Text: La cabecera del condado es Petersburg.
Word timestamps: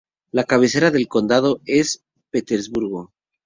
La 0.31 0.43
cabecera 0.45 0.89
del 0.89 1.07
condado 1.07 1.61
es 1.67 2.03
Petersburg. 2.31 3.11